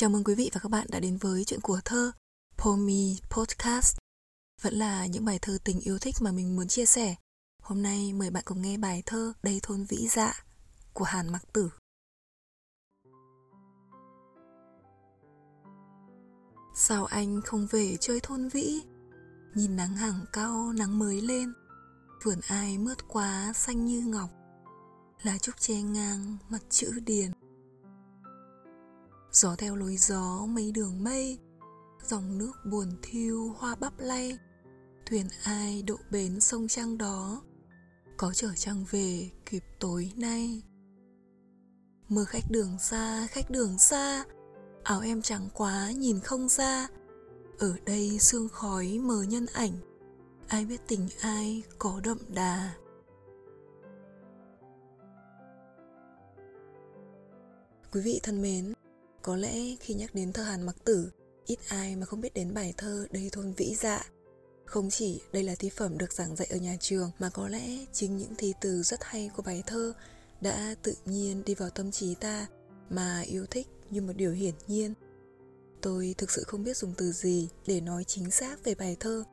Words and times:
Chào 0.00 0.10
mừng 0.10 0.24
quý 0.24 0.34
vị 0.34 0.50
và 0.54 0.60
các 0.62 0.68
bạn 0.68 0.86
đã 0.90 1.00
đến 1.00 1.16
với 1.16 1.44
chuyện 1.44 1.60
của 1.60 1.80
thơ 1.84 2.12
Pomi 2.56 3.16
Podcast. 3.30 3.98
Vẫn 4.62 4.74
là 4.74 5.06
những 5.06 5.24
bài 5.24 5.38
thơ 5.42 5.58
tình 5.64 5.80
yêu 5.80 5.98
thích 5.98 6.14
mà 6.20 6.32
mình 6.32 6.56
muốn 6.56 6.68
chia 6.68 6.86
sẻ. 6.86 7.14
Hôm 7.62 7.82
nay 7.82 8.12
mời 8.12 8.30
bạn 8.30 8.42
cùng 8.46 8.62
nghe 8.62 8.76
bài 8.76 9.02
thơ 9.06 9.32
Đầy 9.42 9.60
thôn 9.62 9.84
vĩ 9.84 10.08
dạ 10.08 10.44
của 10.92 11.04
Hàn 11.04 11.32
Mặc 11.32 11.42
Tử. 11.52 11.70
Sao 16.74 17.04
anh 17.04 17.40
không 17.44 17.66
về 17.70 17.96
chơi 18.00 18.20
thôn 18.22 18.48
vĩ? 18.48 18.80
Nhìn 19.54 19.76
nắng 19.76 19.96
hàng 19.96 20.24
cao, 20.32 20.72
nắng 20.72 20.98
mới 20.98 21.20
lên. 21.20 21.52
Vườn 22.24 22.40
ai 22.48 22.78
mướt 22.78 23.08
quá, 23.08 23.52
xanh 23.52 23.84
như 23.84 24.00
ngọc. 24.00 24.30
Lá 25.22 25.38
trúc 25.38 25.60
che 25.60 25.82
ngang, 25.82 26.36
mặt 26.48 26.62
chữ 26.70 27.00
điền 27.06 27.39
Gió 29.32 29.56
theo 29.58 29.76
lối 29.76 29.96
gió 29.96 30.46
mấy 30.46 30.72
đường 30.72 31.04
mây 31.04 31.38
Dòng 32.02 32.38
nước 32.38 32.52
buồn 32.64 32.88
thiêu 33.02 33.54
hoa 33.58 33.74
bắp 33.74 33.92
lay. 33.98 34.38
Thuyền 35.06 35.26
ai 35.44 35.82
độ 35.82 35.96
bến 36.10 36.40
sông 36.40 36.68
trăng 36.68 36.98
đó 36.98 37.42
Có 38.16 38.32
chở 38.32 38.48
trăng 38.56 38.84
về 38.90 39.30
kịp 39.46 39.64
tối 39.78 40.12
nay. 40.16 40.62
Mơ 42.08 42.24
khách 42.24 42.50
đường 42.50 42.78
xa, 42.78 43.26
khách 43.30 43.50
đường 43.50 43.78
xa 43.78 44.24
Áo 44.82 45.00
em 45.00 45.22
trắng 45.22 45.48
quá 45.54 45.90
nhìn 45.90 46.20
không 46.20 46.48
ra 46.48 46.88
Ở 47.58 47.76
đây 47.86 48.18
sương 48.18 48.48
khói 48.48 48.98
mờ 49.02 49.22
nhân 49.22 49.46
ảnh 49.46 49.72
Ai 50.50 50.64
biết 50.64 50.80
tình 50.88 51.08
ai 51.20 51.62
có 51.78 52.00
đậm 52.04 52.18
đà. 52.28 52.74
Quý 57.92 58.00
vị 58.00 58.20
thân 58.22 58.42
mến, 58.42 58.72
có 59.22 59.36
lẽ 59.36 59.76
khi 59.80 59.94
nhắc 59.94 60.14
đến 60.14 60.32
thơ 60.32 60.42
Hàn 60.42 60.62
Mặc 60.62 60.76
Tử, 60.84 61.10
ít 61.46 61.58
ai 61.68 61.96
mà 61.96 62.06
không 62.06 62.20
biết 62.20 62.34
đến 62.34 62.54
bài 62.54 62.74
thơ 62.76 63.06
Đây 63.10 63.28
thôn 63.32 63.52
vĩ 63.52 63.74
dạ. 63.74 64.10
Không 64.64 64.90
chỉ 64.90 65.20
đây 65.32 65.42
là 65.42 65.54
thi 65.54 65.70
phẩm 65.76 65.98
được 65.98 66.12
giảng 66.12 66.36
dạy 66.36 66.48
ở 66.50 66.56
nhà 66.56 66.76
trường 66.80 67.10
mà 67.18 67.30
có 67.30 67.48
lẽ 67.48 67.86
chính 67.92 68.16
những 68.16 68.34
thi 68.38 68.54
từ 68.60 68.82
rất 68.82 69.04
hay 69.04 69.30
của 69.36 69.42
bài 69.42 69.62
thơ 69.66 69.92
đã 70.40 70.74
tự 70.82 70.94
nhiên 71.04 71.44
đi 71.44 71.54
vào 71.54 71.70
tâm 71.70 71.90
trí 71.90 72.14
ta 72.14 72.46
mà 72.90 73.20
yêu 73.20 73.46
thích 73.46 73.66
như 73.90 74.02
một 74.02 74.12
điều 74.16 74.32
hiển 74.32 74.54
nhiên. 74.66 74.94
Tôi 75.80 76.14
thực 76.18 76.30
sự 76.30 76.44
không 76.46 76.64
biết 76.64 76.76
dùng 76.76 76.94
từ 76.96 77.12
gì 77.12 77.48
để 77.66 77.80
nói 77.80 78.04
chính 78.04 78.30
xác 78.30 78.64
về 78.64 78.74
bài 78.74 78.96
thơ. 79.00 79.24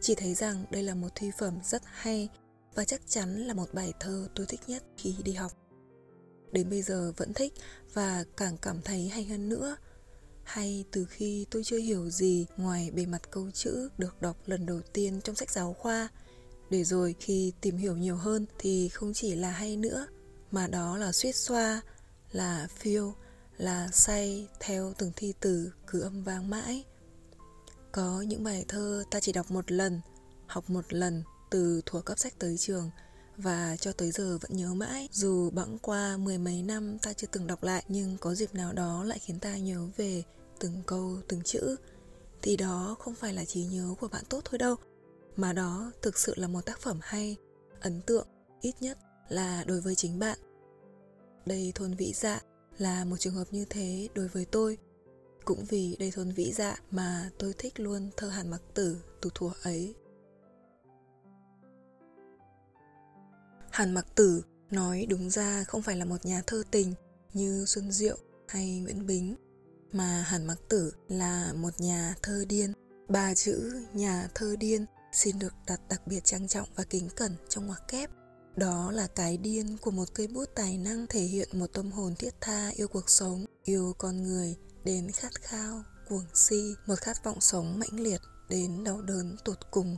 Chỉ 0.00 0.14
thấy 0.14 0.34
rằng 0.34 0.64
đây 0.70 0.82
là 0.82 0.94
một 0.94 1.08
thi 1.14 1.30
phẩm 1.38 1.58
rất 1.64 1.82
hay 1.84 2.28
và 2.74 2.84
chắc 2.84 3.00
chắn 3.08 3.46
là 3.46 3.54
một 3.54 3.74
bài 3.74 3.92
thơ 4.00 4.28
tôi 4.34 4.46
thích 4.46 4.60
nhất 4.66 4.82
khi 4.96 5.14
đi 5.24 5.32
học 5.32 5.52
đến 6.52 6.70
bây 6.70 6.82
giờ 6.82 7.12
vẫn 7.16 7.34
thích 7.34 7.52
và 7.94 8.24
càng 8.36 8.56
cảm 8.62 8.82
thấy 8.82 9.08
hay 9.08 9.24
hơn 9.24 9.48
nữa. 9.48 9.76
Hay 10.44 10.84
từ 10.90 11.06
khi 11.10 11.46
tôi 11.50 11.64
chưa 11.64 11.78
hiểu 11.78 12.10
gì 12.10 12.46
ngoài 12.56 12.90
bề 12.90 13.06
mặt 13.06 13.30
câu 13.30 13.50
chữ 13.50 13.88
được 13.98 14.22
đọc 14.22 14.36
lần 14.46 14.66
đầu 14.66 14.80
tiên 14.92 15.20
trong 15.20 15.36
sách 15.36 15.50
giáo 15.50 15.72
khoa, 15.72 16.08
để 16.70 16.84
rồi 16.84 17.14
khi 17.20 17.52
tìm 17.60 17.76
hiểu 17.76 17.96
nhiều 17.96 18.16
hơn 18.16 18.46
thì 18.58 18.88
không 18.88 19.12
chỉ 19.14 19.34
là 19.34 19.50
hay 19.50 19.76
nữa, 19.76 20.06
mà 20.50 20.66
đó 20.66 20.96
là 20.96 21.12
suýt 21.12 21.32
xoa, 21.32 21.80
là 22.32 22.68
phiêu, 22.76 23.14
là 23.58 23.88
say 23.92 24.48
theo 24.60 24.92
từng 24.98 25.12
thi 25.16 25.34
từ 25.40 25.72
cứ 25.86 26.00
âm 26.00 26.22
vang 26.22 26.50
mãi. 26.50 26.84
Có 27.92 28.20
những 28.20 28.44
bài 28.44 28.64
thơ 28.68 29.04
ta 29.10 29.20
chỉ 29.20 29.32
đọc 29.32 29.50
một 29.50 29.72
lần, 29.72 30.00
học 30.46 30.70
một 30.70 30.92
lần 30.92 31.22
từ 31.50 31.80
thuở 31.86 32.00
cấp 32.00 32.18
sách 32.18 32.38
tới 32.38 32.56
trường 32.58 32.90
và 33.40 33.76
cho 33.76 33.92
tới 33.92 34.10
giờ 34.10 34.38
vẫn 34.38 34.56
nhớ 34.56 34.74
mãi, 34.74 35.08
dù 35.12 35.50
bẵng 35.50 35.78
qua 35.78 36.16
mười 36.16 36.38
mấy 36.38 36.62
năm 36.62 36.98
ta 36.98 37.12
chưa 37.12 37.26
từng 37.32 37.46
đọc 37.46 37.62
lại, 37.62 37.84
nhưng 37.88 38.16
có 38.20 38.34
dịp 38.34 38.54
nào 38.54 38.72
đó 38.72 39.04
lại 39.04 39.18
khiến 39.18 39.38
ta 39.38 39.56
nhớ 39.56 39.86
về 39.96 40.22
từng 40.58 40.82
câu, 40.86 41.16
từng 41.28 41.42
chữ. 41.44 41.76
Thì 42.42 42.56
đó 42.56 42.96
không 42.98 43.14
phải 43.14 43.32
là 43.34 43.44
trí 43.44 43.64
nhớ 43.64 43.94
của 44.00 44.08
bạn 44.08 44.24
tốt 44.28 44.40
thôi 44.44 44.58
đâu, 44.58 44.76
mà 45.36 45.52
đó 45.52 45.92
thực 46.02 46.18
sự 46.18 46.34
là 46.36 46.48
một 46.48 46.66
tác 46.66 46.80
phẩm 46.80 46.98
hay, 47.02 47.36
ấn 47.80 48.00
tượng 48.02 48.26
ít 48.60 48.74
nhất 48.80 48.98
là 49.28 49.64
đối 49.64 49.80
với 49.80 49.94
chính 49.94 50.18
bạn. 50.18 50.38
Đây 51.46 51.72
thôn 51.74 51.94
vĩ 51.94 52.12
dạ 52.14 52.40
là 52.78 53.04
một 53.04 53.16
trường 53.16 53.34
hợp 53.34 53.44
như 53.50 53.64
thế 53.70 54.08
đối 54.14 54.28
với 54.28 54.44
tôi. 54.44 54.78
Cũng 55.44 55.64
vì 55.64 55.96
đây 55.98 56.10
thôn 56.10 56.32
vĩ 56.32 56.52
dạ 56.52 56.80
mà 56.90 57.30
tôi 57.38 57.54
thích 57.58 57.80
luôn 57.80 58.10
thơ 58.16 58.28
hàn 58.28 58.50
mặc 58.50 58.62
tử 58.74 58.96
từ 59.20 59.30
thuở 59.34 59.50
ấy. 59.62 59.94
Hàn 63.80 63.94
Mặc 63.94 64.06
Tử 64.14 64.42
nói 64.70 65.06
đúng 65.08 65.30
ra 65.30 65.64
không 65.64 65.82
phải 65.82 65.96
là 65.96 66.04
một 66.04 66.26
nhà 66.26 66.42
thơ 66.46 66.62
tình 66.70 66.94
như 67.32 67.64
Xuân 67.66 67.92
Diệu 67.92 68.16
hay 68.48 68.80
Nguyễn 68.80 69.06
Bính, 69.06 69.36
mà 69.92 70.24
Hàn 70.26 70.46
Mặc 70.46 70.58
Tử 70.68 70.92
là 71.08 71.52
một 71.52 71.80
nhà 71.80 72.14
thơ 72.22 72.44
điên. 72.48 72.72
Ba 73.08 73.34
chữ 73.34 73.72
nhà 73.94 74.28
thơ 74.34 74.56
điên 74.56 74.86
xin 75.12 75.38
được 75.38 75.52
đặt 75.66 75.80
đặc 75.88 76.06
biệt 76.06 76.24
trang 76.24 76.48
trọng 76.48 76.68
và 76.76 76.84
kính 76.84 77.08
cẩn 77.16 77.36
trong 77.48 77.66
ngoặc 77.66 77.88
kép. 77.88 78.10
Đó 78.56 78.90
là 78.92 79.06
cái 79.06 79.36
điên 79.36 79.76
của 79.80 79.90
một 79.90 80.14
cây 80.14 80.26
bút 80.26 80.44
tài 80.54 80.78
năng 80.78 81.06
thể 81.06 81.22
hiện 81.22 81.48
một 81.52 81.66
tâm 81.72 81.90
hồn 81.90 82.14
thiết 82.18 82.34
tha 82.40 82.68
yêu 82.68 82.88
cuộc 82.88 83.10
sống, 83.10 83.44
yêu 83.64 83.94
con 83.98 84.22
người 84.22 84.56
đến 84.84 85.10
khát 85.12 85.34
khao, 85.34 85.82
cuồng 86.08 86.26
si, 86.34 86.74
một 86.86 86.98
khát 86.98 87.24
vọng 87.24 87.40
sống 87.40 87.78
mãnh 87.78 88.00
liệt 88.00 88.20
đến 88.48 88.84
đau 88.84 89.02
đớn 89.02 89.36
tột 89.44 89.58
cùng. 89.70 89.96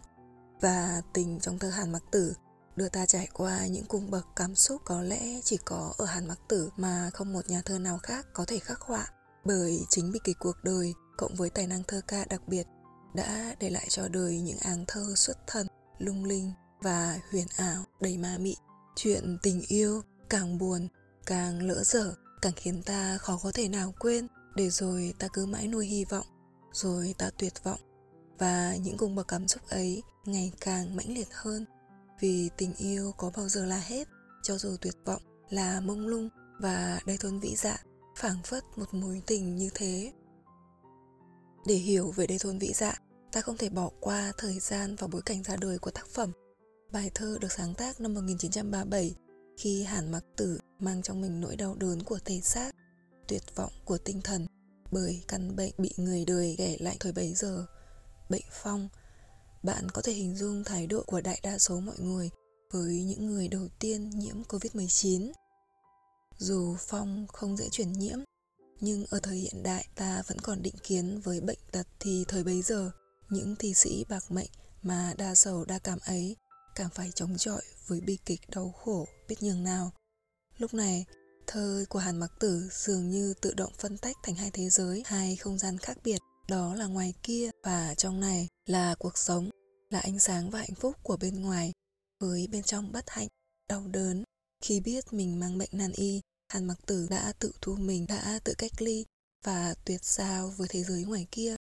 Và 0.61 1.03
tình 1.15 1.41
trong 1.41 1.59
thơ 1.59 1.71
Hàn 1.71 1.93
Mặc 1.93 2.03
Tử 2.13 2.35
đưa 2.77 2.89
ta 2.89 3.07
trải 3.07 3.29
qua 3.33 3.67
những 3.67 3.85
cung 3.85 4.11
bậc 4.11 4.27
cảm 4.37 4.55
xúc 4.55 4.83
có 4.85 5.03
lẽ 5.03 5.41
chỉ 5.45 5.57
có 5.65 5.95
ở 5.99 6.05
Hàn 6.05 6.29
Mặc 6.29 6.39
Tử 6.49 6.71
mà 6.77 7.11
không 7.15 7.33
một 7.33 7.51
nhà 7.51 7.63
thơ 7.65 7.79
nào 7.79 7.99
khác 7.99 8.27
có 8.33 8.45
thể 8.45 8.59
khắc 8.59 8.81
họa. 8.81 9.07
Bởi 9.45 9.81
chính 9.89 10.13
bi 10.13 10.21
kịch 10.25 10.37
cuộc 10.41 10.57
đời 10.63 10.95
cộng 11.17 11.35
với 11.35 11.51
tài 11.51 11.67
năng 11.67 11.83
thơ 11.83 12.01
ca 12.09 12.25
đặc 12.25 12.49
biệt 12.49 12.67
đã 13.15 13.55
để 13.59 13.71
lại 13.71 13.87
cho 13.89 14.09
đời 14.09 14.41
những 14.41 14.59
áng 14.59 14.85
thơ 14.89 15.05
xuất 15.17 15.47
thần, 15.47 15.67
lung 15.99 16.25
linh 16.25 16.53
và 16.83 17.21
huyền 17.31 17.47
ảo 17.57 17.85
đầy 18.01 18.19
ma 18.19 18.37
mị. 18.41 18.57
Chuyện 18.97 19.39
tình 19.43 19.63
yêu 19.69 20.03
càng 20.29 20.59
buồn, 20.59 20.89
càng 21.27 21.63
lỡ 21.63 21.83
dở, 21.85 22.15
càng 22.43 22.53
khiến 22.57 22.83
ta 22.83 23.19
khó 23.19 23.41
có 23.43 23.53
thể 23.55 23.69
nào 23.69 23.95
quên, 24.01 24.27
để 24.55 24.71
rồi 24.71 25.15
ta 25.19 25.29
cứ 25.33 25.47
mãi 25.47 25.69
nuôi 25.69 25.87
hy 25.87 26.05
vọng, 26.05 26.27
rồi 26.73 27.15
ta 27.19 27.31
tuyệt 27.39 27.65
vọng. 27.65 27.81
Và 28.39 28.77
những 28.77 28.97
cung 28.97 29.15
bậc 29.15 29.29
cảm 29.29 29.49
xúc 29.49 29.63
ấy 29.69 30.03
ngày 30.25 30.53
càng 30.61 30.97
mãnh 30.97 31.15
liệt 31.15 31.29
hơn 31.33 31.67
vì 32.23 32.51
tình 32.57 32.75
yêu 32.75 33.13
có 33.17 33.31
bao 33.37 33.49
giờ 33.49 33.65
là 33.65 33.79
hết, 33.79 34.09
cho 34.43 34.59
dù 34.59 34.77
tuyệt 34.81 34.95
vọng 35.05 35.23
là 35.51 35.81
mông 35.81 36.07
lung 36.07 36.29
và 36.61 37.01
đầy 37.07 37.17
thôn 37.21 37.39
vĩ 37.39 37.57
dạ 37.57 37.83
phảng 38.17 38.43
phất 38.45 38.65
một 38.77 38.95
mối 38.95 39.23
tình 39.27 39.57
như 39.57 39.71
thế. 39.75 40.13
Để 41.67 41.75
hiểu 41.75 42.11
về 42.11 42.27
đây 42.27 42.39
thôn 42.39 42.59
vĩ 42.59 42.73
dạ 42.75 42.95
ta 43.33 43.41
không 43.41 43.57
thể 43.57 43.69
bỏ 43.69 43.91
qua 44.01 44.33
thời 44.39 44.59
gian 44.61 44.97
và 44.97 45.07
bối 45.07 45.23
cảnh 45.23 45.43
ra 45.43 45.57
đời 45.57 45.79
của 45.79 45.91
tác 45.91 46.07
phẩm. 46.07 46.33
Bài 46.93 47.11
thơ 47.15 47.39
được 47.41 47.53
sáng 47.53 47.75
tác 47.75 48.01
năm 48.01 48.15
1937 48.15 49.15
khi 49.59 49.83
Hàn 49.83 50.13
Mặc 50.13 50.25
Tử 50.37 50.59
mang 50.79 51.03
trong 51.03 51.21
mình 51.21 51.41
nỗi 51.41 51.57
đau 51.57 51.75
đớn 51.75 52.03
của 52.03 52.19
thể 52.25 52.41
xác, 52.41 52.73
tuyệt 53.29 53.43
vọng 53.57 53.73
của 53.85 53.99
tinh 53.99 54.21
thần 54.25 54.47
bởi 54.91 55.25
căn 55.29 55.57
bệnh 55.57 55.73
bị 55.79 55.91
người 55.97 56.25
đời 56.25 56.55
ghẻ 56.59 56.77
lạnh 56.81 56.97
thời 57.01 57.13
bấy 57.13 57.35
giờ. 57.35 57.67
Bệnh 58.31 58.45
phong 58.63 58.89
bạn 59.63 59.91
có 59.91 60.03
thể 60.03 60.13
hình 60.13 60.37
dung 60.37 60.65
thái 60.65 60.87
độ 60.87 61.03
của 61.07 61.21
đại 61.21 61.41
đa 61.43 61.59
số 61.59 61.81
mọi 61.81 61.97
người 61.99 62.31
với 62.71 63.03
những 63.03 63.27
người 63.27 63.49
đầu 63.49 63.69
tiên 63.79 64.11
nhiễm 64.11 64.43
Covid-19. 64.43 65.33
Dù 66.39 66.77
phong 66.79 67.27
không 67.33 67.57
dễ 67.57 67.69
chuyển 67.69 67.93
nhiễm, 67.93 68.19
nhưng 68.81 69.05
ở 69.11 69.21
thời 69.23 69.37
hiện 69.37 69.63
đại 69.63 69.87
ta 69.95 70.23
vẫn 70.27 70.39
còn 70.39 70.63
định 70.63 70.75
kiến 70.83 71.21
với 71.21 71.41
bệnh 71.41 71.59
tật 71.73 71.87
thì 72.01 72.25
thời 72.29 72.45
bấy 72.45 72.63
giờ, 72.63 72.91
những 73.29 73.57
thi 73.57 73.75
sĩ 73.75 74.05
bạc 74.09 74.25
mệnh 74.29 74.51
mà 74.83 75.15
đa 75.19 75.35
sầu 75.35 75.65
đa 75.65 75.79
cảm 75.79 75.99
ấy 76.05 76.37
càng 76.75 76.89
phải 76.95 77.11
chống 77.15 77.39
chọi 77.39 77.63
với 77.87 78.01
bi 78.01 78.19
kịch 78.27 78.41
đau 78.49 78.75
khổ 78.85 79.07
biết 79.29 79.37
nhường 79.41 79.65
nào. 79.65 79.93
Lúc 80.59 80.75
này, 80.75 81.05
thơ 81.47 81.85
của 81.89 81.99
Hàn 81.99 82.21
Mặc 82.21 82.33
Tử 82.41 82.69
dường 82.73 83.11
như 83.11 83.35
tự 83.41 83.55
động 83.55 83.73
phân 83.79 83.99
tách 83.99 84.17
thành 84.23 84.35
hai 84.35 84.51
thế 84.51 84.69
giới, 84.71 85.03
hai 85.07 85.37
không 85.37 85.59
gian 85.59 85.79
khác 85.79 85.99
biệt 86.05 86.19
đó 86.49 86.75
là 86.75 86.87
ngoài 86.87 87.15
kia 87.23 87.51
và 87.63 87.95
trong 87.95 88.21
này 88.21 88.49
là 88.67 88.95
cuộc 88.95 89.19
sống, 89.19 89.51
là 89.91 90.01
ánh 90.01 90.19
sáng 90.19 90.51
và 90.51 90.59
hạnh 90.59 90.75
phúc 90.75 90.97
của 91.03 91.17
bên 91.17 91.43
ngoài. 91.43 91.73
Với 92.21 92.47
bên 92.47 92.63
trong 92.63 92.93
bất 92.93 93.11
hạnh, 93.11 93.29
đau 93.69 93.87
đớn, 93.89 94.25
khi 94.65 94.81
biết 94.81 95.13
mình 95.13 95.41
mang 95.41 95.59
bệnh 95.59 95.71
nan 95.73 95.93
y, 95.93 96.21
hàn 96.49 96.65
mặc 96.65 96.79
tử 96.87 97.07
đã 97.11 97.33
tự 97.39 97.53
thu 97.61 97.77
mình, 97.77 98.07
đã 98.07 98.41
tự 98.45 98.55
cách 98.59 98.83
ly 98.83 99.05
và 99.45 99.75
tuyệt 99.85 100.05
sao 100.05 100.55
với 100.57 100.69
thế 100.71 100.83
giới 100.83 101.05
ngoài 101.05 101.27
kia. 101.31 101.57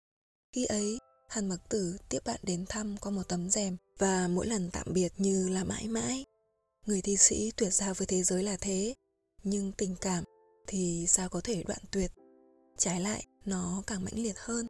Khi 0.56 0.66
ấy, 0.66 1.00
hàn 1.30 1.50
mặc 1.50 1.60
tử 1.70 1.98
tiếp 2.10 2.20
bạn 2.26 2.40
đến 2.44 2.66
thăm 2.70 2.98
qua 2.98 3.12
một 3.12 3.24
tấm 3.28 3.50
rèm 3.50 3.78
và 3.98 4.28
mỗi 4.28 4.48
lần 4.48 4.70
tạm 4.72 4.88
biệt 4.94 5.14
như 5.18 5.50
là 5.50 5.64
mãi 5.64 5.88
mãi. 5.88 6.26
Người 6.86 7.02
thi 7.02 7.18
sĩ 7.18 7.52
tuyệt 7.58 7.74
giao 7.74 7.94
với 7.94 8.08
thế 8.08 8.24
giới 8.24 8.44
là 8.44 8.58
thế, 8.58 8.94
nhưng 9.44 9.72
tình 9.72 9.96
cảm 10.02 10.24
thì 10.68 11.06
sao 11.08 11.30
có 11.30 11.42
thể 11.44 11.64
đoạn 11.64 11.82
tuyệt? 11.92 12.12
Trái 12.78 13.00
lại 13.02 13.26
nó 13.46 13.84
càng 13.88 14.06
mãnh 14.06 14.24
liệt 14.24 14.36
hơn. 14.38 14.68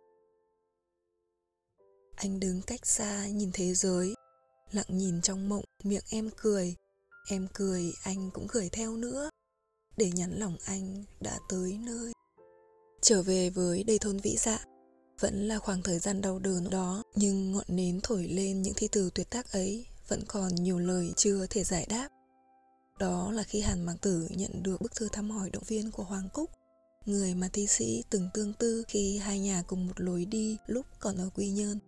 Anh 2.15 2.39
đứng 2.39 2.61
cách 2.61 2.85
xa 2.85 3.27
nhìn 3.27 3.49
thế 3.53 3.73
giới 3.73 4.13
lặng 4.71 4.85
nhìn 4.89 5.21
trong 5.21 5.49
mộng 5.49 5.63
miệng 5.83 6.03
em 6.09 6.29
cười. 6.37 6.75
Em 7.29 7.47
cười 7.53 7.93
anh 8.03 8.31
cũng 8.33 8.47
cười 8.47 8.69
theo 8.69 8.97
nữa. 8.97 9.29
Để 9.97 10.11
nhắn 10.15 10.39
lòng 10.39 10.57
anh 10.65 11.03
đã 11.19 11.39
tới 11.49 11.79
nơi. 11.81 12.13
Trở 13.01 13.21
về 13.21 13.49
với 13.49 13.83
đầy 13.83 13.99
thôn 13.99 14.17
vĩ 14.17 14.35
dạ, 14.37 14.65
vẫn 15.19 15.47
là 15.47 15.59
khoảng 15.59 15.83
thời 15.83 15.99
gian 15.99 16.21
đau 16.21 16.39
đớn 16.39 16.69
đó, 16.69 17.03
nhưng 17.15 17.51
ngọn 17.51 17.65
nến 17.67 17.99
thổi 18.03 18.27
lên 18.27 18.61
những 18.61 18.73
thi 18.77 18.87
từ 18.91 19.09
tuyệt 19.15 19.29
tác 19.29 19.51
ấy 19.51 19.85
vẫn 20.07 20.23
còn 20.27 20.55
nhiều 20.55 20.79
lời 20.79 21.13
chưa 21.15 21.45
thể 21.49 21.63
giải 21.63 21.85
đáp. 21.89 22.09
Đó 22.99 23.31
là 23.31 23.43
khi 23.43 23.61
Hàn 23.61 23.85
Mạc 23.85 23.95
Tử 24.01 24.27
nhận 24.29 24.63
được 24.63 24.81
bức 24.81 24.95
thư 24.95 25.09
thăm 25.11 25.29
hỏi 25.29 25.49
động 25.49 25.63
viên 25.67 25.91
của 25.91 26.03
Hoàng 26.03 26.29
Cúc, 26.33 26.51
người 27.09 27.35
mà 27.35 27.49
thi 27.53 27.67
sĩ 27.67 28.03
từng 28.09 28.29
tương 28.33 28.53
tư 28.53 28.83
khi 28.87 29.17
hai 29.17 29.39
nhà 29.39 29.63
cùng 29.67 29.87
một 29.87 30.01
lối 30.01 30.25
đi 30.25 30.57
lúc 30.67 30.85
còn 30.99 31.17
ở 31.17 31.29
Quy 31.35 31.49
Nhơn. 31.49 31.79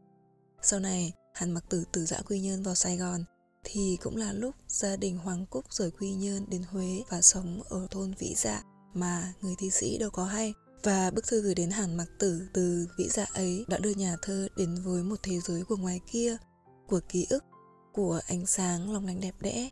Sau 0.61 0.79
này, 0.79 1.13
Hàn 1.33 1.51
Mặc 1.51 1.63
Tử 1.69 1.83
từ 1.91 2.05
giã 2.05 2.21
Quy 2.21 2.39
Nhơn 2.39 2.63
vào 2.63 2.75
Sài 2.75 2.97
Gòn 2.97 3.23
thì 3.63 3.97
cũng 4.01 4.17
là 4.17 4.33
lúc 4.33 4.55
gia 4.67 4.95
đình 4.95 5.17
Hoàng 5.17 5.45
Cúc 5.45 5.65
rời 5.69 5.91
Quy 5.91 6.13
Nhơn 6.13 6.45
đến 6.49 6.63
Huế 6.63 7.03
và 7.09 7.21
sống 7.21 7.61
ở 7.69 7.87
thôn 7.91 8.13
Vĩ 8.19 8.33
Dạ 8.37 8.63
mà 8.93 9.33
người 9.41 9.55
thi 9.57 9.69
sĩ 9.69 9.97
đâu 9.97 10.09
có 10.09 10.25
hay. 10.25 10.53
Và 10.83 11.11
bức 11.11 11.27
thư 11.27 11.41
gửi 11.41 11.55
đến 11.55 11.69
Hàn 11.69 11.97
Mặc 11.97 12.07
Tử 12.19 12.47
từ 12.53 12.87
Vĩ 12.97 13.09
Dạ 13.09 13.25
ấy 13.33 13.65
đã 13.67 13.77
đưa 13.77 13.89
nhà 13.89 14.15
thơ 14.21 14.47
đến 14.57 14.75
với 14.83 15.03
một 15.03 15.19
thế 15.23 15.39
giới 15.39 15.63
của 15.63 15.77
ngoài 15.77 15.99
kia, 16.11 16.37
của 16.87 16.99
ký 17.09 17.27
ức, 17.29 17.43
của 17.93 18.19
ánh 18.27 18.45
sáng 18.45 18.93
long 18.93 19.05
lanh 19.05 19.21
đẹp 19.21 19.35
đẽ, 19.41 19.69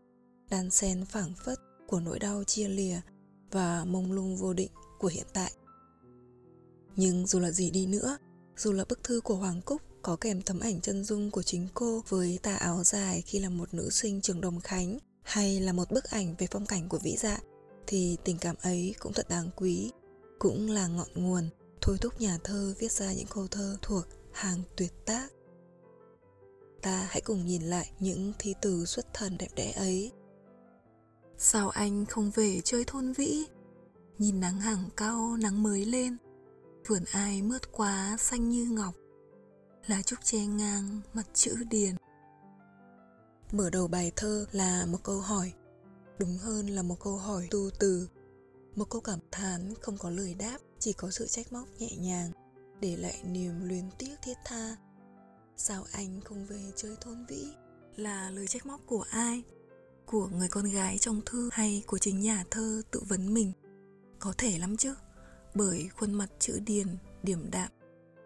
đan 0.49 0.69
sen 0.69 1.05
phảng 1.05 1.33
phất 1.45 1.57
của 1.87 1.99
nỗi 1.99 2.19
đau 2.19 2.43
chia 2.43 2.67
lìa 2.67 2.99
và 3.51 3.85
mông 3.85 4.11
lung 4.11 4.37
vô 4.37 4.53
định 4.53 4.71
của 4.99 5.07
hiện 5.07 5.27
tại. 5.33 5.51
Nhưng 6.95 7.27
dù 7.27 7.39
là 7.39 7.51
gì 7.51 7.69
đi 7.71 7.85
nữa, 7.85 8.17
dù 8.57 8.71
là 8.71 8.85
bức 8.89 9.03
thư 9.03 9.21
của 9.21 9.35
Hoàng 9.35 9.61
Cúc 9.61 9.81
có 10.01 10.15
kèm 10.15 10.41
tấm 10.41 10.59
ảnh 10.59 10.81
chân 10.81 11.03
dung 11.03 11.31
của 11.31 11.43
chính 11.43 11.67
cô 11.73 12.03
với 12.09 12.39
tà 12.43 12.55
áo 12.55 12.83
dài 12.83 13.23
khi 13.25 13.39
là 13.39 13.49
một 13.49 13.73
nữ 13.73 13.89
sinh 13.89 14.21
trường 14.21 14.41
Đồng 14.41 14.59
Khánh 14.59 14.97
hay 15.23 15.59
là 15.59 15.73
một 15.73 15.91
bức 15.91 16.03
ảnh 16.03 16.35
về 16.37 16.47
phong 16.51 16.65
cảnh 16.65 16.89
của 16.89 16.97
vĩ 16.97 17.17
dạ 17.17 17.39
thì 17.87 18.17
tình 18.23 18.37
cảm 18.37 18.55
ấy 18.61 18.95
cũng 18.99 19.13
thật 19.13 19.29
đáng 19.29 19.49
quý, 19.55 19.91
cũng 20.39 20.69
là 20.69 20.87
ngọn 20.87 21.07
nguồn 21.15 21.49
thôi 21.81 21.97
thúc 22.01 22.21
nhà 22.21 22.37
thơ 22.43 22.73
viết 22.79 22.91
ra 22.91 23.13
những 23.13 23.27
câu 23.27 23.47
thơ 23.47 23.77
thuộc 23.81 24.05
hàng 24.31 24.61
tuyệt 24.75 24.93
tác. 25.05 25.27
Ta 26.81 27.07
hãy 27.09 27.21
cùng 27.21 27.45
nhìn 27.45 27.61
lại 27.61 27.91
những 27.99 28.33
thi 28.39 28.53
từ 28.61 28.85
xuất 28.85 29.13
thần 29.13 29.37
đẹp 29.37 29.49
đẽ 29.55 29.71
ấy. 29.71 30.11
Sao 31.37 31.69
anh 31.69 32.05
không 32.05 32.31
về 32.35 32.61
chơi 32.63 32.83
thôn 32.87 33.13
vĩ? 33.13 33.45
Nhìn 34.19 34.39
nắng 34.39 34.59
hàng 34.59 34.89
cao, 34.97 35.37
nắng 35.37 35.63
mới 35.63 35.85
lên, 35.85 36.17
vườn 36.87 37.03
ai 37.11 37.41
mướt 37.41 37.71
quá 37.71 38.17
xanh 38.19 38.49
như 38.49 38.65
ngọc. 38.65 38.95
Lá 39.87 40.01
trúc 40.01 40.19
che 40.23 40.45
ngang 40.45 41.01
mặt 41.13 41.27
chữ 41.33 41.55
điền. 41.69 41.95
Mở 43.51 43.69
đầu 43.69 43.87
bài 43.87 44.11
thơ 44.15 44.45
là 44.51 44.85
một 44.85 44.97
câu 45.03 45.19
hỏi. 45.19 45.53
Đúng 46.19 46.37
hơn 46.37 46.67
là 46.67 46.81
một 46.81 46.99
câu 46.99 47.17
hỏi 47.17 47.47
tu 47.51 47.69
từ. 47.79 48.09
Một 48.75 48.89
câu 48.89 49.01
cảm 49.01 49.19
thán 49.31 49.73
không 49.81 49.97
có 49.97 50.09
lời 50.09 50.33
đáp 50.33 50.57
chỉ 50.79 50.93
có 50.93 51.11
sự 51.11 51.27
trách 51.27 51.53
móc 51.53 51.67
nhẹ 51.79 51.95
nhàng 51.97 52.31
để 52.79 52.97
lại 52.97 53.21
niềm 53.23 53.67
luyến 53.67 53.83
tiếc 53.97 54.15
thiết 54.23 54.37
tha. 54.45 54.75
Sao 55.57 55.85
anh 55.91 56.21
không 56.21 56.45
về 56.45 56.71
chơi 56.75 56.95
thôn 57.01 57.25
vĩ? 57.25 57.47
Là 57.95 58.29
lời 58.29 58.47
trách 58.47 58.65
móc 58.65 58.81
của 58.85 59.05
ai? 59.09 59.43
Của 60.05 60.27
người 60.27 60.47
con 60.47 60.65
gái 60.65 60.97
trong 60.97 61.21
thư 61.25 61.49
hay 61.51 61.83
của 61.87 61.97
chính 61.97 62.19
nhà 62.19 62.45
thơ 62.51 62.81
tự 62.91 63.01
vấn 63.07 63.33
mình? 63.33 63.53
Có 64.19 64.33
thể 64.37 64.57
lắm 64.57 64.77
chứ. 64.77 64.93
Bởi 65.55 65.89
khuôn 65.97 66.13
mặt 66.13 66.29
chữ 66.39 66.59
điền 66.65 66.87
điểm 67.23 67.51
đạm, 67.51 67.69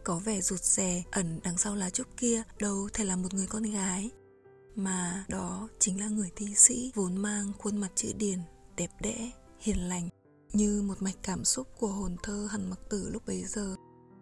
có 0.03 0.19
vẻ 0.19 0.41
rụt 0.41 0.61
rè, 0.61 1.03
ẩn 1.11 1.39
đằng 1.43 1.57
sau 1.57 1.75
lá 1.75 1.89
trúc 1.89 2.07
kia, 2.17 2.43
đâu 2.59 2.89
thể 2.93 3.03
là 3.03 3.15
một 3.15 3.33
người 3.33 3.47
con 3.47 3.63
gái. 3.63 4.09
Mà 4.75 5.25
đó 5.27 5.69
chính 5.79 5.99
là 5.99 6.07
người 6.07 6.31
thi 6.35 6.55
sĩ 6.55 6.91
vốn 6.95 7.17
mang 7.17 7.51
khuôn 7.57 7.77
mặt 7.77 7.91
chữ 7.95 8.13
điền, 8.17 8.39
đẹp 8.77 8.91
đẽ, 9.01 9.31
hiền 9.59 9.77
lành, 9.77 10.09
như 10.53 10.81
một 10.81 11.01
mạch 11.01 11.15
cảm 11.23 11.43
xúc 11.43 11.67
của 11.79 11.87
hồn 11.87 12.15
thơ 12.23 12.47
hằn 12.51 12.69
mặc 12.69 12.79
tử 12.89 13.09
lúc 13.09 13.25
bấy 13.25 13.45
giờ. 13.45 13.75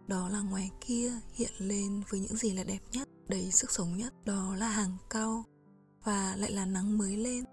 Đó 0.08 0.30
là 0.30 0.40
ngoài 0.40 0.72
kia 0.88 1.12
hiện 1.34 1.52
lên 1.58 2.02
với 2.10 2.20
những 2.20 2.38
gì 2.38 2.54
là 2.54 2.64
đẹp 2.64 2.80
nhất, 2.92 3.08
đầy 3.28 3.52
sức 3.52 3.72
sống 3.72 3.98
nhất. 3.98 4.14
Đó 4.26 4.56
là 4.56 4.68
hàng 4.68 4.98
cao 5.10 5.44
và 6.04 6.36
lại 6.36 6.52
là 6.52 6.66
nắng 6.66 6.98
mới 6.98 7.18
lên 7.18 7.44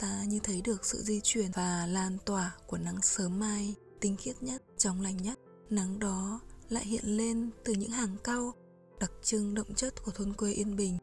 ta 0.00 0.24
như 0.24 0.40
thấy 0.42 0.62
được 0.62 0.84
sự 0.84 1.02
di 1.02 1.20
chuyển 1.20 1.50
và 1.54 1.86
lan 1.86 2.18
tỏa 2.24 2.56
của 2.66 2.78
nắng 2.78 3.02
sớm 3.02 3.38
mai 3.38 3.74
tinh 4.00 4.16
khiết 4.16 4.42
nhất 4.42 4.62
trong 4.78 5.00
lành 5.00 5.16
nhất 5.16 5.38
nắng 5.70 5.98
đó 5.98 6.40
lại 6.68 6.84
hiện 6.84 7.04
lên 7.04 7.50
từ 7.64 7.72
những 7.72 7.90
hàng 7.90 8.16
cau 8.24 8.52
đặc 9.00 9.12
trưng 9.22 9.54
đậm 9.54 9.74
chất 9.74 10.04
của 10.04 10.12
thôn 10.12 10.32
quê 10.32 10.52
Yên 10.52 10.76
Bình 10.76 10.98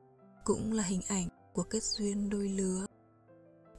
cũng 0.45 0.73
là 0.73 0.83
hình 0.83 1.01
ảnh 1.07 1.27
của 1.53 1.63
kết 1.63 1.83
duyên 1.83 2.29
đôi 2.29 2.49
lứa. 2.49 2.85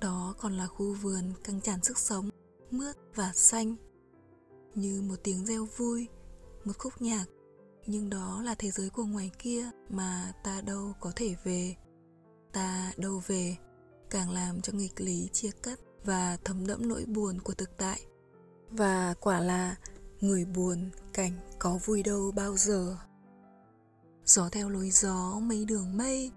Đó 0.01 0.35
còn 0.39 0.53
là 0.53 0.67
khu 0.67 0.95
vườn 0.95 1.33
căng 1.45 1.61
tràn 1.61 1.83
sức 1.83 1.99
sống, 1.99 2.31
mướt 2.71 2.97
và 3.15 3.33
xanh. 3.35 3.77
Như 4.75 5.03
một 5.03 5.15
tiếng 5.23 5.47
reo 5.47 5.67
vui, 5.77 6.09
một 6.65 6.73
khúc 6.79 7.03
nhạc, 7.03 7.25
nhưng 7.87 8.11
đó 8.11 8.43
là 8.45 8.55
thế 8.55 8.71
giới 8.71 8.91
của 8.91 9.05
ngoài 9.05 9.31
kia 9.39 9.71
mà 9.91 10.33
ta 10.45 10.61
đâu 10.61 10.93
có 11.01 11.13
thể 11.17 11.35
về. 11.45 11.77
Ta 12.53 12.93
đâu 12.97 13.23
về, 13.27 13.57
càng 14.11 14.31
làm 14.31 14.61
cho 14.61 14.73
nghịch 14.73 15.01
lý 15.01 15.29
chia 15.33 15.51
cắt 15.63 15.79
và 16.05 16.39
thấm 16.45 16.67
đẫm 16.67 16.89
nỗi 16.89 17.05
buồn 17.05 17.41
của 17.41 17.55
thực 17.55 17.71
tại. 17.79 18.01
Và 18.71 19.15
quả 19.21 19.41
là, 19.41 19.77
người 20.21 20.45
buồn 20.45 20.91
cảnh 21.13 21.33
có 21.59 21.79
vui 21.85 22.03
đâu 22.03 22.33
bao 22.37 22.57
giờ 22.57 22.97
gió 24.25 24.49
theo 24.53 24.69
lối 24.69 24.91
gió, 24.91 25.41
mây 25.43 25.65
đường 25.65 25.97
mây, 25.97 26.31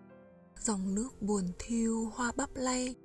dòng 0.60 0.96
nước 0.96 1.22
buồn 1.22 1.52
thiêu, 1.60 2.12
hoa 2.16 2.32
bắp 2.36 2.50
lay, 2.56 2.96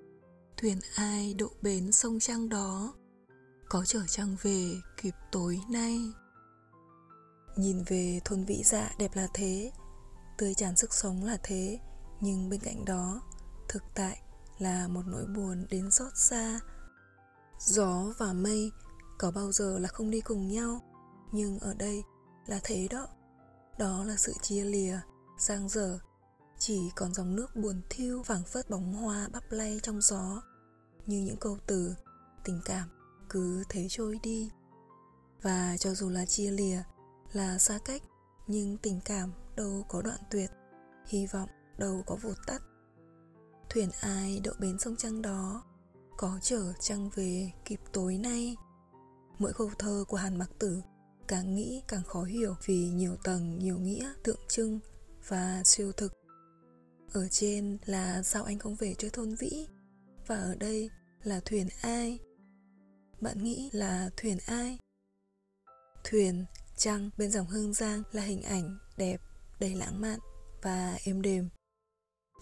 thuyền 0.57 0.79
ai 0.95 1.35
độ 1.35 1.49
bến 1.63 1.93
sông 1.93 2.19
trăng 2.21 2.49
đó, 2.49 2.95
có 3.69 3.85
chở 3.85 4.01
trăng 4.09 4.37
về 4.43 4.75
kịp 5.03 5.15
tối 5.33 5.61
nay 5.71 6.01
nhìn 7.57 7.83
về 7.87 8.21
thôn 8.25 8.45
vĩ 8.45 8.63
dạ 8.65 8.91
đẹp 8.99 9.11
là 9.15 9.29
thế, 9.35 9.73
tươi 10.39 10.55
tràn 10.55 10.77
sức 10.77 10.95
sống 10.95 11.25
là 11.25 11.39
thế, 11.43 11.79
nhưng 12.21 12.49
bên 12.49 12.61
cạnh 12.61 12.85
đó, 12.85 13.21
thực 13.69 13.83
tại 13.95 14.23
là 14.59 14.89
một 14.89 15.03
nỗi 15.07 15.27
buồn 15.27 15.67
đến 15.71 15.91
xót 15.91 16.13
xa. 16.17 16.61
Gió 17.59 18.13
và 18.19 18.33
mây 18.33 18.71
có 19.19 19.31
bao 19.31 19.53
giờ 19.53 19.79
là 19.79 19.89
không 19.89 20.11
đi 20.11 20.21
cùng 20.21 20.49
nhau, 20.49 20.81
nhưng 21.33 21.59
ở 21.59 21.75
đây 21.75 22.03
là 22.47 22.61
thế 22.65 22.89
đó. 22.91 23.07
Đó 23.79 24.05
là 24.05 24.17
sự 24.17 24.33
chia 24.43 24.65
lìa, 24.65 24.99
sang 25.39 25.69
dở. 25.69 25.99
Chỉ 26.59 26.91
còn 26.97 27.15
dòng 27.15 27.37
nước 27.37 27.57
buồn 27.57 27.83
thiêu 27.91 28.23
phảng 28.23 28.45
phất 28.45 28.71
bóng 28.71 28.95
hoa 28.95 29.29
bắp 29.33 29.53
lay 29.53 29.81
trong 29.83 30.01
gió. 30.01 30.43
Như 31.07 31.21
những 31.21 31.37
câu 31.37 31.59
từ, 31.67 31.95
tình 32.45 32.61
cảm 32.65 32.89
cứ 33.29 33.65
thế 33.69 33.87
trôi 33.91 34.21
đi. 34.23 34.51
Và 35.43 35.77
cho 35.77 35.95
dù 35.95 36.11
là 36.11 36.27
chia 36.27 36.51
lìa, 36.51 36.83
là 37.33 37.59
xa 37.59 37.79
cách, 37.85 38.03
nhưng 38.47 38.79
tình 38.79 39.01
cảm 39.05 39.33
đâu 39.57 39.85
có 39.89 40.03
đoạn 40.03 40.19
tuyệt. 40.31 40.51
Hy 41.07 41.27
vọng 41.27 41.49
đâu 41.79 42.03
có 42.07 42.17
vụt 42.17 42.37
tắt 42.47 42.63
thuyền 43.77 43.91
ai 44.01 44.41
đậu 44.45 44.55
bến 44.59 44.79
sông 44.79 44.97
trăng 44.97 45.23
đó, 45.23 45.65
có 46.17 46.39
chở 46.43 46.73
trăng 46.81 47.11
về 47.15 47.53
kịp 47.65 47.81
tối 47.93 48.19
nay. 48.19 48.57
Mỗi 49.39 49.53
câu 49.53 49.71
thơ 49.79 50.05
của 50.09 50.17
hàn 50.17 50.39
mặc 50.39 50.51
tử 50.59 50.83
càng 51.29 51.55
nghĩ 51.55 51.83
càng 51.89 52.03
khó 52.03 52.23
hiểu 52.23 52.55
vì 52.67 52.89
nhiều 52.89 53.17
tầng, 53.25 53.59
nhiều 53.59 53.79
nghĩa, 53.79 54.13
tượng 54.25 54.41
trưng 54.49 54.81
và 55.29 55.63
siêu 55.65 55.93
thực. 55.93 56.13
Ở 57.13 57.29
trên 57.29 57.79
là 57.85 58.23
sao 58.23 58.45
anh 58.45 58.59
không 58.59 58.75
về 58.75 58.95
chơi 58.99 59.11
thôn 59.11 59.35
vĩ 59.35 59.67
và 60.27 60.37
ở 60.37 60.55
đây 60.55 60.91
là 61.23 61.41
thuyền 61.45 61.69
ai. 61.83 62.19
Bạn 63.21 63.45
nghĩ 63.45 63.71
là 63.73 64.11
thuyền 64.17 64.39
ai? 64.47 64.79
Thuyền 66.05 66.45
trăng 66.77 67.11
bên 67.19 67.31
dòng 67.31 67.47
hương 67.47 67.73
giang 67.73 68.03
là 68.13 68.23
hình 68.23 68.43
ảnh 68.43 68.79
đẹp, 68.97 69.21
đầy 69.61 69.75
lãng 69.75 70.01
mạn 70.01 70.19
và 70.63 70.99
êm 71.05 71.23
đềm 71.23 71.49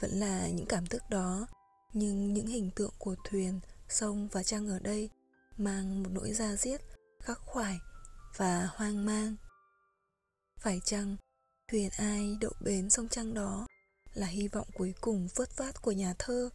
vẫn 0.01 0.11
là 0.11 0.49
những 0.49 0.67
cảm 0.67 0.87
thức 0.87 1.03
đó. 1.11 1.47
Nhưng 1.93 2.35
những 2.35 2.47
hình 2.47 2.71
tượng 2.77 2.95
của 2.99 3.17
thuyền, 3.25 3.61
sông 3.89 4.29
và 4.33 4.43
trăng 4.43 4.69
ở 4.69 4.79
đây 4.79 5.11
mang 5.57 6.03
một 6.03 6.11
nỗi 6.13 6.33
da 6.33 6.57
diết, 6.57 6.81
khắc 7.21 7.39
khoải 7.39 7.79
và 8.37 8.69
hoang 8.73 9.05
mang. 9.05 9.37
Phải 10.61 10.81
chăng 10.85 11.17
thuyền 11.73 11.91
ai 11.97 12.37
đậu 12.41 12.53
bến 12.61 12.91
sông 12.91 13.09
trăng 13.09 13.35
đó 13.35 13.67
là 14.15 14.27
hy 14.27 14.49
vọng 14.49 14.69
cuối 14.75 14.95
cùng 15.01 15.29
vớt 15.35 15.57
vát 15.57 15.83
của 15.83 15.93
nhà 15.93 16.15
thơ 16.19 16.51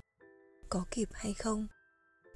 có 0.70 0.86
kịp 0.92 1.10
hay 1.14 1.34
không? 1.34 1.68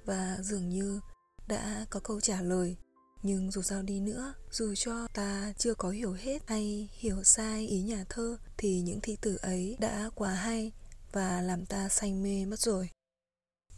Và 0.06 0.38
dường 0.42 0.70
như 0.70 1.00
đã 1.48 1.86
có 1.90 2.00
câu 2.00 2.22
trả 2.22 2.42
lời, 2.42 2.78
nhưng 3.24 3.52
dù 3.52 3.62
sao 3.62 3.82
đi 3.82 4.00
nữa, 4.00 4.34
dù 4.52 4.76
cho 4.76 5.08
ta 5.14 5.54
chưa 5.58 5.74
có 5.74 5.90
hiểu 5.90 6.14
hết 6.14 6.40
hay 6.48 6.90
hiểu 6.92 7.24
sai 7.24 7.68
ý 7.68 7.82
nhà 7.82 8.06
thơ, 8.10 8.38
thì 8.58 8.82
những 8.82 9.00
thi 9.02 9.18
tử 9.22 9.38
ấy 9.42 9.78
đã 9.80 10.10
quá 10.16 10.32
hay 10.34 10.72
và 11.14 11.42
làm 11.42 11.66
ta 11.66 11.90
say 11.90 12.14
mê 12.14 12.46
mất 12.46 12.60
rồi 12.60 12.90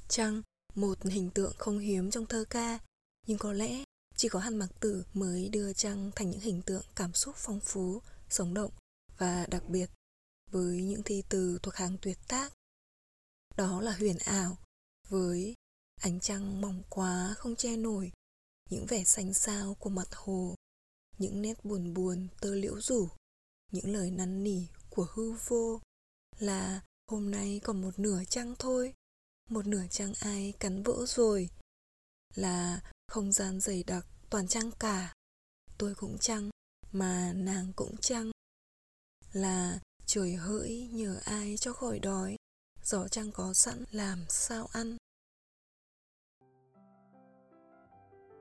trăng 0.07 0.41
một 0.75 1.03
hình 1.03 1.31
tượng 1.31 1.53
không 1.57 1.79
hiếm 1.79 2.11
trong 2.11 2.25
thơ 2.25 2.45
ca 2.49 2.79
nhưng 3.27 3.37
có 3.37 3.53
lẽ 3.53 3.83
chỉ 4.15 4.29
có 4.29 4.39
Hàn 4.39 4.57
Mặc 4.57 4.69
Tử 4.79 5.05
mới 5.13 5.49
đưa 5.49 5.73
Trăng 5.73 6.11
thành 6.15 6.29
những 6.29 6.39
hình 6.39 6.61
tượng 6.61 6.85
cảm 6.95 7.13
xúc 7.13 7.35
phong 7.37 7.59
phú, 7.59 8.01
sống 8.29 8.53
động 8.53 8.71
và 9.17 9.45
đặc 9.45 9.63
biệt 9.69 9.89
với 10.51 10.83
những 10.83 11.03
thi 11.03 11.23
từ 11.29 11.59
thuộc 11.63 11.73
hàng 11.75 11.97
tuyệt 12.01 12.17
tác. 12.27 12.53
Đó 13.57 13.81
là 13.81 13.91
huyền 13.91 14.17
ảo 14.17 14.57
với 15.09 15.53
ánh 16.01 16.19
trăng 16.19 16.61
mỏng 16.61 16.83
quá 16.89 17.33
không 17.37 17.55
che 17.55 17.77
nổi 17.77 18.11
những 18.69 18.85
vẻ 18.85 19.03
xanh 19.03 19.33
xao 19.33 19.75
của 19.79 19.89
mặt 19.89 20.07
hồ, 20.11 20.55
những 21.17 21.41
nét 21.41 21.65
buồn 21.65 21.93
buồn 21.93 22.27
tơ 22.41 22.55
liễu 22.55 22.81
rủ 22.81 23.09
những 23.71 23.93
lời 23.93 24.11
năn 24.11 24.43
nỉ 24.43 24.67
của 24.89 25.07
hư 25.13 25.31
vô 25.47 25.81
là 26.39 26.81
hôm 27.07 27.31
nay 27.31 27.61
còn 27.63 27.81
một 27.81 27.99
nửa 27.99 28.23
trăng 28.29 28.55
thôi? 28.59 28.93
Một 29.49 29.67
nửa 29.67 29.83
trăng 29.89 30.13
ai 30.19 30.53
cắn 30.59 30.83
vỡ 30.83 31.05
rồi? 31.07 31.49
Là 32.35 32.81
không 33.07 33.31
gian 33.31 33.59
dày 33.59 33.83
đặc 33.83 34.05
toàn 34.29 34.47
trăng 34.47 34.71
cả? 34.79 35.13
Tôi 35.77 35.95
cũng 35.95 36.17
trăng 36.17 36.49
mà 36.91 37.33
nàng 37.33 37.73
cũng 37.75 37.97
trăng 37.97 38.31
là 39.33 39.79
trời 40.05 40.35
hỡi 40.35 40.89
nhờ 40.91 41.19
ai 41.25 41.57
cho 41.57 41.73
khỏi 41.73 41.99
đói? 41.99 42.35
Gió 42.83 43.07
trăng 43.07 43.31
có 43.31 43.53
sẵn 43.53 43.83
làm 43.91 44.25
sao 44.29 44.67
ăn? 44.71 44.97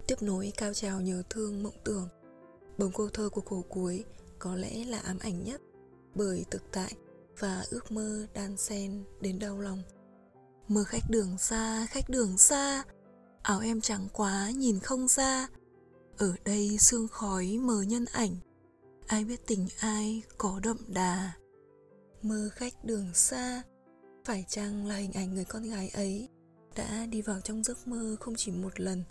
Tiếp 0.07 0.17
nối 0.21 0.53
cao 0.57 0.75
trào 0.75 1.01
nhớ 1.01 1.23
thương 1.31 1.63
mộng 1.63 1.79
tưởng. 1.85 2.09
Bồng 2.79 2.93
câu 2.93 3.09
thơ 3.09 3.29
của 3.29 3.41
cổ 3.41 3.65
cuối 3.69 4.05
có 4.39 4.57
lẽ 4.57 4.85
là 4.85 4.99
ám 4.99 5.19
ảnh 5.19 5.45
nhất. 5.45 5.61
Bởi 6.15 6.45
thực 6.51 6.63
tại 6.73 6.93
và 7.39 7.65
ước 7.71 7.93
mơ 7.93 8.27
đan 8.35 8.57
xen 8.57 9.05
đến 9.21 9.39
đau 9.39 9.61
lòng. 9.61 9.83
Mơ 10.69 10.85
khách 10.85 11.11
đường 11.11 11.39
xa, 11.39 11.87
khách 11.91 12.09
đường 12.09 12.39
xa. 12.39 12.83
Áo 13.43 13.61
em 13.61 13.81
trắng 13.81 14.09
quá, 14.13 14.51
nhìn 14.51 14.81
không 14.81 15.09
ra 15.09 15.49
ở 16.19 16.35
đây 16.45 16.79
sương 16.79 17.09
khói 17.09 17.59
mờ 17.61 17.83
nhân 17.83 18.05
ảnh. 18.13 18.37
Ai 19.07 19.25
biết 19.25 19.47
tình 19.47 19.67
ai 19.79 20.23
có 20.39 20.61
đậm 20.63 20.77
đà. 20.89 21.33
Mơ 22.23 22.49
khách 22.53 22.85
đường 22.85 23.15
xa. 23.15 23.63
Phải 24.25 24.45
chăng 24.49 24.87
là 24.87 24.97
hình 24.97 25.13
ảnh 25.13 25.35
người 25.35 25.45
con 25.45 25.63
gái 25.63 25.89
ấy 25.89 26.29
đã 26.77 27.07
đi 27.07 27.23
vào 27.23 27.41
trong 27.41 27.65
giấc 27.65 27.89
mơ 27.89 28.17
không 28.21 28.35
chỉ 28.37 28.53
một 28.53 28.81
lần? 28.81 29.05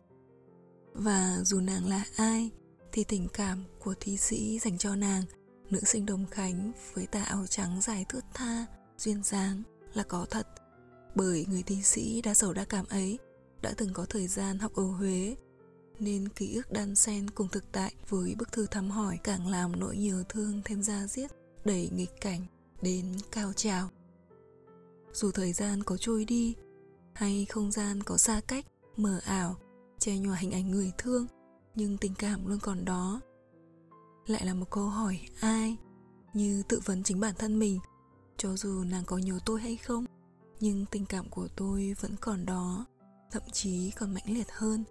Và 0.93 1.37
dù 1.43 1.59
nàng 1.59 1.89
là 1.89 2.05
ai, 2.15 2.51
thì 2.91 3.03
tình 3.03 3.27
cảm 3.33 3.63
của 3.79 3.93
thi 3.99 4.17
sĩ 4.17 4.59
dành 4.59 4.77
cho 4.77 4.95
nàng 4.95 5.23
nữ 5.69 5.79
sinh 5.85 6.05
đồng 6.05 6.25
khánh 6.31 6.71
với 6.93 7.07
tà 7.07 7.23
áo 7.23 7.47
trắng 7.47 7.81
dài 7.81 8.05
thướt 8.09 8.23
tha, 8.33 8.65
duyên 8.97 9.23
dáng 9.23 9.63
là 9.93 10.03
có 10.03 10.25
thật. 10.29 10.47
Bởi 11.15 11.45
người 11.49 11.63
thi 11.63 11.83
sĩ 11.83 12.21
đã 12.21 12.33
giàu 12.33 12.53
đa 12.53 12.65
cảm 12.65 12.85
ấy 12.85 13.19
đã 13.61 13.73
từng 13.77 13.93
có 13.93 14.05
thời 14.05 14.27
gian 14.27 14.59
học 14.59 14.71
ở 14.75 14.83
huế, 14.83 15.35
nên 15.99 16.29
ký 16.29 16.55
ức 16.55 16.71
đan 16.71 16.95
xen 16.95 17.29
cùng 17.29 17.47
thực 17.47 17.71
tại 17.71 17.95
với 18.09 18.35
bức 18.35 18.51
thư 18.51 18.67
thăm 18.67 18.89
hỏi 18.89 19.19
càng 19.23 19.47
làm 19.47 19.79
nỗi 19.79 19.97
nhớ 19.97 20.23
thương 20.29 20.61
thêm 20.65 20.83
ra 20.83 21.07
diết 21.07 21.31
đẩy 21.65 21.89
nghịch 21.93 22.21
cảnh 22.21 22.45
đến 22.81 23.05
cao 23.31 23.53
trào. 23.53 23.89
Dù 25.13 25.31
thời 25.31 25.53
gian 25.53 25.83
có 25.83 25.97
trôi 25.97 26.25
đi 26.25 26.55
hay 27.13 27.45
không 27.49 27.71
gian 27.71 28.03
có 28.03 28.17
xa 28.17 28.41
cách, 28.47 28.65
mờ 28.97 29.19
ảo, 29.25 29.55
che 29.99 30.17
nhòa 30.17 30.35
hình 30.35 30.51
ảnh 30.51 30.71
người 30.71 30.91
thương, 30.97 31.27
nhưng 31.75 31.97
tình 31.97 32.13
cảm 32.15 32.47
luôn 32.47 32.59
còn 32.59 32.85
đó 32.85 33.21
lại 34.25 34.45
là 34.45 34.53
một 34.53 34.69
câu 34.69 34.85
hỏi 34.85 35.19
ai 35.39 35.77
như 36.33 36.63
tự 36.69 36.81
vấn 36.85 37.03
chính 37.03 37.19
bản 37.19 37.35
thân 37.37 37.59
mình 37.59 37.79
cho 38.37 38.55
dù 38.55 38.83
nàng 38.83 39.03
có 39.05 39.17
nhớ 39.17 39.39
tôi 39.45 39.61
hay 39.61 39.77
không 39.77 40.05
nhưng 40.59 40.85
tình 40.85 41.05
cảm 41.05 41.29
của 41.29 41.47
tôi 41.55 41.95
vẫn 41.99 42.15
còn 42.21 42.45
đó 42.45 42.85
thậm 43.31 43.43
chí 43.51 43.91
còn 43.91 44.13
mãnh 44.13 44.25
liệt 44.27 44.47
hơn 44.51 44.83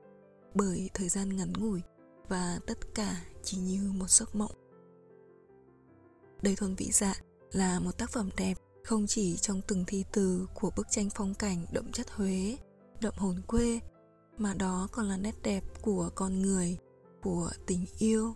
bởi 0.54 0.90
thời 0.94 1.08
gian 1.08 1.36
ngắn 1.36 1.52
ngủi 1.52 1.80
và 2.28 2.58
tất 2.66 2.94
cả 2.94 3.24
chỉ 3.42 3.56
như 3.56 3.92
một 3.92 4.10
giấc 4.10 4.34
mộng 4.34 4.52
đầy 6.42 6.56
thuần 6.56 6.74
vĩ 6.74 6.90
dạ 6.92 7.14
là 7.52 7.80
một 7.80 7.98
tác 7.98 8.10
phẩm 8.10 8.30
đẹp 8.36 8.54
không 8.84 9.06
chỉ 9.06 9.36
trong 9.36 9.60
từng 9.68 9.84
thi 9.86 10.04
từ 10.12 10.46
của 10.54 10.70
bức 10.76 10.90
tranh 10.90 11.08
phong 11.14 11.34
cảnh 11.34 11.66
đậm 11.72 11.92
chất 11.92 12.10
Huế, 12.10 12.56
đậm 13.00 13.14
hồn 13.16 13.42
quê, 13.46 13.80
mà 14.38 14.54
đó 14.54 14.88
còn 14.92 15.08
là 15.08 15.16
nét 15.16 15.34
đẹp 15.42 15.64
của 15.82 16.10
con 16.14 16.42
người, 16.42 16.78
của 17.22 17.50
tình 17.66 17.86
yêu. 17.98 18.34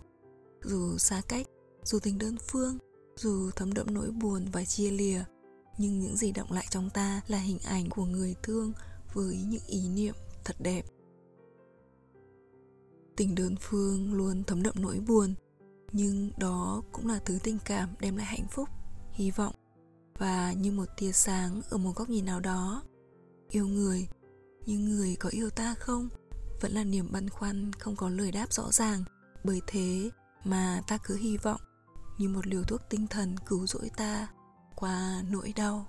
Dù 0.63 0.97
xa 0.97 1.21
cách, 1.27 1.47
dù 1.83 1.99
tình 1.99 2.17
đơn 2.17 2.37
phương, 2.47 2.77
dù 3.15 3.51
thấm 3.55 3.73
đẫm 3.73 3.87
nỗi 3.93 4.11
buồn 4.11 4.45
và 4.51 4.65
chia 4.65 4.91
lìa, 4.91 5.23
nhưng 5.77 5.99
những 5.99 6.17
gì 6.17 6.31
động 6.31 6.51
lại 6.51 6.65
trong 6.69 6.89
ta 6.89 7.21
là 7.27 7.37
hình 7.37 7.59
ảnh 7.59 7.89
của 7.89 8.05
người 8.05 8.35
thương 8.43 8.73
với 9.13 9.37
những 9.47 9.63
ý 9.67 9.89
niệm 9.89 10.15
thật 10.45 10.55
đẹp. 10.59 10.85
Tình 13.15 13.35
đơn 13.35 13.55
phương 13.61 14.13
luôn 14.13 14.43
thấm 14.43 14.63
đậm 14.63 14.75
nỗi 14.77 14.99
buồn, 14.99 15.35
nhưng 15.91 16.31
đó 16.37 16.83
cũng 16.91 17.07
là 17.07 17.19
thứ 17.25 17.39
tình 17.43 17.57
cảm 17.65 17.89
đem 17.99 18.17
lại 18.17 18.25
hạnh 18.25 18.47
phúc, 18.51 18.69
hy 19.11 19.31
vọng 19.31 19.55
và 20.17 20.53
như 20.53 20.71
một 20.71 20.85
tia 20.97 21.11
sáng 21.11 21.61
ở 21.69 21.77
một 21.77 21.95
góc 21.95 22.09
nhìn 22.09 22.25
nào 22.25 22.39
đó 22.39 22.83
yêu 23.49 23.67
người 23.67 24.07
nhưng 24.65 24.85
người 24.85 25.15
có 25.15 25.29
yêu 25.29 25.49
ta 25.49 25.75
không 25.79 26.09
vẫn 26.61 26.71
là 26.71 26.83
niềm 26.83 27.11
băn 27.11 27.29
khoăn 27.29 27.73
không 27.73 27.95
có 27.95 28.09
lời 28.09 28.31
đáp 28.31 28.53
rõ 28.53 28.71
ràng 28.71 29.03
bởi 29.43 29.61
thế 29.67 30.09
mà 30.43 30.81
ta 30.87 30.97
cứ 31.03 31.17
hy 31.17 31.37
vọng 31.37 31.61
như 32.17 32.29
một 32.29 32.47
liều 32.47 32.63
thuốc 32.63 32.81
tinh 32.89 33.07
thần 33.07 33.35
cứu 33.45 33.67
rỗi 33.67 33.89
ta 33.97 34.27
qua 34.75 35.21
nỗi 35.29 35.53
đau. 35.55 35.85